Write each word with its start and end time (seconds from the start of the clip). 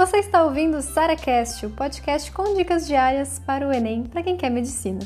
Você 0.00 0.16
está 0.16 0.42
ouvindo 0.42 0.78
o 0.78 0.80
SaraCast, 0.80 1.66
o 1.66 1.70
podcast 1.72 2.32
com 2.32 2.54
dicas 2.54 2.86
diárias 2.86 3.38
para 3.38 3.68
o 3.68 3.70
Enem 3.70 4.04
para 4.04 4.22
quem 4.22 4.34
quer 4.34 4.48
medicina. 4.48 5.00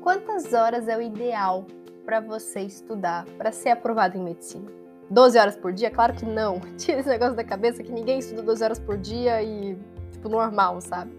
Quantas 0.00 0.54
horas 0.54 0.88
é 0.88 0.96
o 0.96 1.02
ideal 1.02 1.66
para 2.06 2.18
você 2.18 2.60
estudar 2.62 3.26
para 3.36 3.52
ser 3.52 3.68
aprovado 3.68 4.16
em 4.16 4.24
medicina? 4.24 4.72
12 5.10 5.38
horas 5.38 5.56
por 5.58 5.70
dia? 5.70 5.90
Claro 5.90 6.14
que 6.14 6.24
não. 6.24 6.60
Tira 6.78 7.00
esse 7.00 7.10
negócio 7.10 7.36
da 7.36 7.44
cabeça 7.44 7.82
que 7.82 7.92
ninguém 7.92 8.20
estuda 8.20 8.40
12 8.40 8.64
horas 8.64 8.78
por 8.78 8.96
dia 8.96 9.42
e, 9.42 9.76
tipo, 10.12 10.30
normal, 10.30 10.80
sabe? 10.80 11.12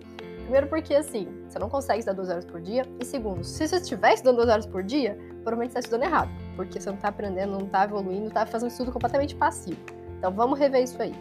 Primeiro 0.48 0.68
porque, 0.68 0.96
assim, 0.96 1.28
você 1.46 1.60
não 1.60 1.68
consegue 1.68 2.00
estudar 2.00 2.16
12 2.16 2.32
horas 2.32 2.46
por 2.46 2.62
dia. 2.62 2.86
E 3.02 3.04
segundo, 3.04 3.44
se 3.44 3.68
você 3.68 3.76
estiver 3.76 4.14
estudando 4.14 4.38
12 4.38 4.50
horas 4.50 4.66
por 4.66 4.82
dia, 4.82 5.18
provavelmente 5.44 5.74
você 5.74 5.80
está 5.80 5.80
estudando 5.82 6.04
errado. 6.04 6.30
Porque 6.56 6.80
você 6.80 6.88
não 6.88 6.96
está 6.96 7.10
aprendendo, 7.10 7.52
não 7.52 7.66
está 7.66 7.84
evoluindo, 7.84 8.28
está 8.28 8.46
fazendo 8.46 8.70
um 8.70 8.72
estudo 8.72 8.94
completamente 8.94 9.36
passivo. 9.36 9.78
Então 10.18 10.32
vamos 10.32 10.58
rever 10.58 10.84
isso 10.84 11.02
aí. 11.02 11.12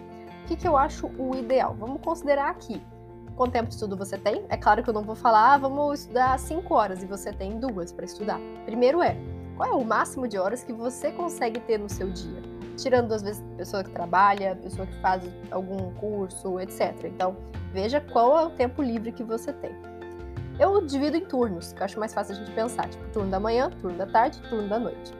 O 0.44 0.46
que, 0.46 0.54
que 0.54 0.68
eu 0.68 0.76
acho 0.76 1.10
o 1.18 1.34
ideal? 1.34 1.74
Vamos 1.76 2.00
considerar 2.02 2.50
aqui. 2.50 2.80
Quanto 3.34 3.50
tempo 3.50 3.66
de 3.66 3.74
estudo 3.74 3.96
você 3.96 4.16
tem? 4.16 4.44
É 4.48 4.56
claro 4.56 4.80
que 4.84 4.88
eu 4.88 4.94
não 4.94 5.02
vou 5.02 5.16
falar, 5.16 5.54
ah, 5.54 5.58
vamos 5.58 6.02
estudar 6.02 6.38
5 6.38 6.72
horas 6.72 7.02
e 7.02 7.06
você 7.06 7.32
tem 7.32 7.58
duas 7.58 7.90
para 7.90 8.04
estudar. 8.04 8.38
Primeiro 8.64 9.02
é, 9.02 9.16
qual 9.56 9.68
é 9.68 9.74
o 9.74 9.84
máximo 9.84 10.28
de 10.28 10.38
horas 10.38 10.62
que 10.62 10.72
você 10.72 11.10
consegue 11.10 11.58
ter 11.58 11.80
no 11.80 11.88
seu 11.88 12.08
dia? 12.08 12.55
Tirando, 12.76 13.12
às 13.12 13.22
vezes, 13.22 13.42
pessoa 13.56 13.82
que 13.82 13.90
trabalha, 13.90 14.56
pessoa 14.56 14.86
que 14.86 15.00
faz 15.00 15.22
algum 15.50 15.92
curso, 15.94 16.60
etc. 16.60 17.04
Então, 17.04 17.36
veja 17.72 18.00
qual 18.00 18.38
é 18.38 18.46
o 18.46 18.50
tempo 18.50 18.82
livre 18.82 19.12
que 19.12 19.24
você 19.24 19.52
tem. 19.52 19.74
Eu 20.58 20.80
divido 20.86 21.16
em 21.16 21.24
turnos, 21.24 21.72
que 21.72 21.80
eu 21.80 21.84
acho 21.84 21.98
mais 22.00 22.14
fácil 22.14 22.34
a 22.34 22.38
gente 22.38 22.50
pensar, 22.52 22.88
tipo 22.88 23.04
turno 23.12 23.30
da 23.30 23.38
manhã, 23.38 23.70
turno 23.80 23.96
da 23.98 24.06
tarde, 24.06 24.40
turno 24.48 24.68
da 24.68 24.78
noite. 24.78 25.12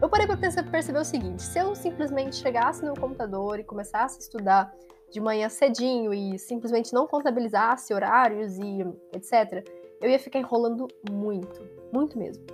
Eu 0.00 0.08
parei 0.08 0.26
para 0.26 0.36
perceber 0.36 0.98
o 0.98 1.04
seguinte: 1.04 1.42
se 1.42 1.58
eu 1.58 1.74
simplesmente 1.74 2.36
chegasse 2.36 2.84
no 2.84 2.94
computador 2.94 3.58
e 3.58 3.64
começasse 3.64 4.18
a 4.18 4.20
estudar 4.20 4.72
de 5.10 5.20
manhã 5.20 5.48
cedinho 5.48 6.14
e 6.14 6.38
simplesmente 6.38 6.92
não 6.92 7.06
contabilizasse 7.06 7.92
horários 7.92 8.56
e 8.58 8.80
etc., 9.12 9.68
eu 10.00 10.08
ia 10.08 10.18
ficar 10.18 10.38
enrolando 10.38 10.86
muito, 11.10 11.60
muito 11.92 12.16
mesmo. 12.16 12.44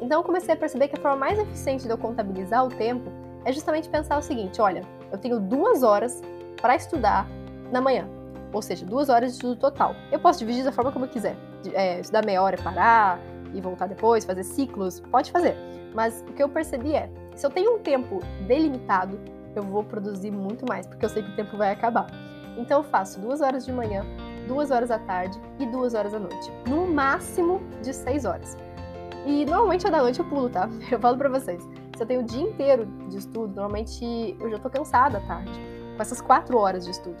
Então 0.00 0.20
eu 0.20 0.24
comecei 0.24 0.54
a 0.54 0.56
perceber 0.56 0.88
que 0.88 0.98
a 0.98 1.00
forma 1.00 1.16
mais 1.16 1.38
eficiente 1.38 1.84
de 1.84 1.90
eu 1.90 1.98
contabilizar 1.98 2.64
o 2.64 2.68
tempo 2.68 3.10
é 3.46 3.52
justamente 3.52 3.88
pensar 3.88 4.18
o 4.18 4.22
seguinte: 4.22 4.60
olha, 4.60 4.82
eu 5.10 5.16
tenho 5.16 5.40
duas 5.40 5.82
horas 5.82 6.20
para 6.60 6.76
estudar 6.76 7.26
na 7.72 7.80
manhã 7.80 8.06
ou 8.52 8.62
seja, 8.62 8.86
duas 8.86 9.10
horas 9.10 9.30
de 9.30 9.36
estudo 9.36 9.56
total. 9.56 9.94
Eu 10.10 10.18
posso 10.18 10.38
dividir 10.38 10.64
da 10.64 10.72
forma 10.72 10.90
como 10.90 11.04
eu 11.04 11.08
quiser. 11.08 11.36
É, 11.74 12.00
estudar 12.00 12.24
meia 12.24 12.40
hora 12.40 12.56
parar, 12.56 13.20
e 13.56 13.60
voltar 13.60 13.86
depois, 13.86 14.24
fazer 14.24 14.44
ciclos, 14.44 15.00
pode 15.00 15.30
fazer. 15.30 15.56
Mas 15.94 16.24
o 16.28 16.32
que 16.32 16.42
eu 16.42 16.48
percebi 16.48 16.94
é, 16.94 17.10
se 17.34 17.46
eu 17.46 17.50
tenho 17.50 17.76
um 17.76 17.78
tempo 17.78 18.20
delimitado, 18.46 19.18
eu 19.54 19.62
vou 19.62 19.82
produzir 19.82 20.30
muito 20.30 20.66
mais, 20.68 20.86
porque 20.86 21.04
eu 21.04 21.08
sei 21.08 21.22
que 21.22 21.30
o 21.30 21.36
tempo 21.36 21.56
vai 21.56 21.72
acabar. 21.72 22.06
Então 22.56 22.80
eu 22.80 22.84
faço 22.84 23.20
duas 23.20 23.40
horas 23.40 23.64
de 23.64 23.72
manhã, 23.72 24.04
duas 24.46 24.70
horas 24.70 24.90
à 24.90 24.98
tarde 24.98 25.38
e 25.58 25.66
duas 25.66 25.94
horas 25.94 26.12
à 26.12 26.18
noite. 26.18 26.50
No 26.66 26.86
máximo 26.86 27.60
de 27.82 27.92
seis 27.92 28.24
horas. 28.24 28.56
E 29.24 29.44
normalmente 29.44 29.86
a 29.86 29.90
da 29.90 30.02
noite 30.02 30.20
eu 30.20 30.24
pulo, 30.26 30.48
tá? 30.48 30.68
Eu 30.90 31.00
falo 31.00 31.18
pra 31.18 31.28
vocês. 31.28 31.66
Se 31.96 32.02
eu 32.02 32.06
tenho 32.06 32.20
o 32.20 32.24
dia 32.24 32.42
inteiro 32.42 32.84
de 33.08 33.16
estudo, 33.16 33.54
normalmente 33.54 34.36
eu 34.38 34.50
já 34.50 34.58
tô 34.58 34.68
cansada 34.68 35.16
à 35.16 35.20
tarde. 35.22 35.50
Com 35.96 36.02
essas 36.02 36.20
quatro 36.20 36.58
horas 36.58 36.84
de 36.84 36.90
estudo. 36.90 37.16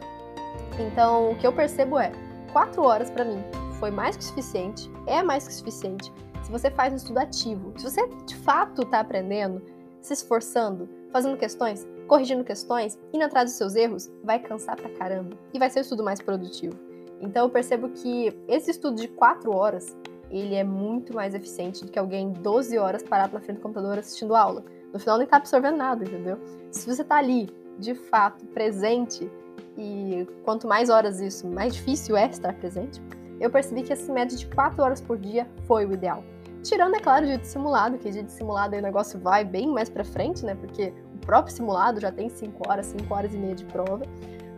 Então, 0.78 1.30
o 1.30 1.36
que 1.36 1.46
eu 1.46 1.52
percebo 1.52 1.98
é, 1.98 2.12
quatro 2.52 2.82
horas 2.82 3.08
para 3.08 3.24
mim 3.24 3.42
foi 3.80 3.90
mais 3.90 4.18
que 4.18 4.24
suficiente, 4.24 4.90
é 5.06 5.22
mais 5.22 5.48
que 5.48 5.54
suficiente. 5.54 6.12
Se 6.42 6.52
você 6.52 6.70
faz 6.70 6.92
um 6.92 6.96
estudo 6.96 7.18
ativo, 7.18 7.72
se 7.78 7.84
você 7.84 8.06
de 8.26 8.36
fato 8.36 8.82
está 8.82 9.00
aprendendo, 9.00 9.62
se 10.02 10.12
esforçando, 10.12 10.86
fazendo 11.10 11.38
questões, 11.38 11.86
corrigindo 12.06 12.44
questões, 12.44 12.98
indo 13.14 13.24
atrás 13.24 13.46
dos 13.50 13.56
seus 13.56 13.74
erros, 13.76 14.10
vai 14.22 14.38
cansar 14.38 14.76
pra 14.76 14.90
caramba 14.90 15.38
e 15.54 15.58
vai 15.58 15.70
ser 15.70 15.80
o 15.80 15.82
estudo 15.82 16.04
mais 16.04 16.20
produtivo. 16.20 16.78
Então 17.18 17.46
eu 17.46 17.50
percebo 17.50 17.88
que 17.88 18.38
esse 18.46 18.72
estudo 18.72 19.00
de 19.00 19.08
quatro 19.08 19.56
horas, 19.56 19.96
ele 20.30 20.54
é 20.54 20.64
muito 20.64 21.14
mais 21.14 21.34
eficiente 21.34 21.84
do 21.84 21.90
que 21.90 21.98
alguém 21.98 22.32
12 22.32 22.78
horas 22.78 23.02
parado 23.02 23.34
na 23.34 23.40
frente 23.40 23.58
do 23.58 23.62
computador 23.62 23.98
assistindo 23.98 24.34
aula. 24.34 24.64
No 24.92 24.98
final 24.98 25.18
nem 25.18 25.26
tá 25.26 25.36
absorvendo 25.36 25.76
nada, 25.76 26.04
entendeu? 26.04 26.38
Se 26.70 26.86
você 26.86 27.04
tá 27.04 27.16
ali, 27.16 27.48
de 27.78 27.94
fato, 27.94 28.44
presente, 28.46 29.30
e 29.76 30.26
quanto 30.44 30.66
mais 30.66 30.88
horas 30.88 31.20
isso, 31.20 31.46
mais 31.46 31.74
difícil 31.74 32.16
é 32.16 32.26
estar 32.26 32.54
presente, 32.54 33.00
eu 33.38 33.50
percebi 33.50 33.82
que 33.82 33.92
esse 33.92 34.10
médio 34.10 34.36
de 34.36 34.46
4 34.46 34.82
horas 34.82 35.00
por 35.00 35.18
dia 35.18 35.46
foi 35.66 35.84
o 35.84 35.92
ideal. 35.92 36.24
Tirando, 36.62 36.96
é 36.96 37.00
claro, 37.00 37.24
o 37.24 37.28
dia 37.28 37.38
de 37.38 37.46
simulado, 37.46 37.98
que 37.98 38.10
dia 38.10 38.22
de 38.22 38.32
simulado 38.32 38.74
aí 38.74 38.80
o 38.80 38.82
negócio 38.82 39.20
vai 39.20 39.44
bem 39.44 39.68
mais 39.68 39.88
para 39.88 40.04
frente, 40.04 40.44
né? 40.44 40.54
Porque 40.54 40.92
o 41.14 41.18
próprio 41.18 41.54
simulado 41.54 42.00
já 42.00 42.10
tem 42.10 42.28
5 42.28 42.68
horas, 42.68 42.86
5 42.86 43.14
horas 43.14 43.34
e 43.34 43.36
meia 43.36 43.54
de 43.54 43.64
prova. 43.66 44.04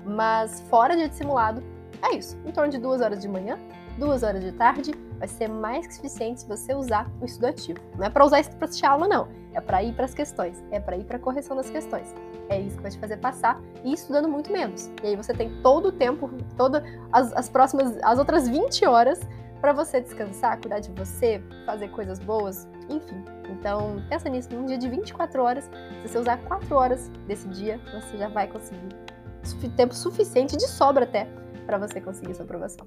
Mas 0.07 0.61
fora 0.71 0.97
dia 0.97 1.09
de 1.09 1.17
simulado, 1.17 1.63
é 2.03 2.17
isso. 2.17 2.39
Em 2.47 2.53
torno 2.53 2.71
de 2.71 2.79
2 2.79 3.01
horas 3.03 3.21
de 3.21 3.29
manhã, 3.29 3.59
2 3.99 4.23
horas 4.23 4.43
de 4.43 4.53
tarde, 4.53 4.93
vai 5.19 5.29
ser 5.29 5.49
mais 5.49 5.87
que 5.87 5.95
suficiente 5.95 6.41
se 6.41 6.49
você 6.49 6.75
usar 6.75 7.11
o 7.21 7.25
estudo 7.25 7.47
ativo. 7.47 7.81
Não 7.97 8.05
é 8.05 8.11
para 8.11 8.25
usar 8.25 8.41
isso 8.41 8.51
para 8.57 8.67
assistir 8.67 8.87
aula, 8.87 9.09
não. 9.09 9.29
É 9.53 9.61
para 9.61 9.83
ir 9.83 9.93
para 9.95 10.05
as 10.05 10.15
questões. 10.15 10.63
É 10.71 10.79
para 10.79 10.97
ir 10.97 11.05
para 11.05 11.17
a 11.17 11.21
correção 11.21 11.57
das 11.57 11.69
questões. 11.69 12.15
É 12.49 12.61
isso 12.61 12.77
que 12.77 12.83
vai 12.83 12.91
te 12.91 12.99
fazer 12.99 13.17
passar 13.19 13.61
e 13.85 13.93
estudando 13.93 14.29
muito 14.29 14.53
menos. 14.53 14.91
E 15.03 15.09
aí 15.09 15.17
você 15.17 15.35
tem 15.35 15.61
todo 15.63 15.89
o 15.89 15.93
tempo, 15.93 16.31
todas 16.57 16.83
as, 17.13 17.33
as 17.33 17.49
próximas, 17.49 17.99
as 18.03 18.19
outras 18.19 18.49
20 18.49 18.87
horas 18.87 19.21
para 19.61 19.73
você 19.73 20.01
descansar, 20.01 20.61
cuidar 20.61 20.79
de 20.79 20.91
você, 20.93 21.43
fazer 21.67 21.89
coisas 21.89 22.19
boas, 22.21 22.69
enfim. 22.89 23.25
Então, 23.51 24.01
pensa 24.09 24.29
nisso, 24.29 24.49
num 24.53 24.65
dia 24.65 24.79
de 24.79 24.89
24 24.89 25.43
horas, 25.43 25.65
se 26.03 26.09
você 26.09 26.19
usar 26.19 26.37
4 26.45 26.75
horas 26.77 27.09
desse 27.27 27.49
dia, 27.49 27.81
você 27.93 28.17
já 28.17 28.29
vai 28.29 28.47
conseguir 28.47 28.89
tempo 29.77 29.95
suficiente, 29.95 30.57
de 30.57 30.69
sobra 30.69 31.05
até, 31.05 31.27
para 31.67 31.79
você 31.79 32.01
conseguir 32.01 32.35
sua 32.35 32.45
aprovação. 32.45 32.87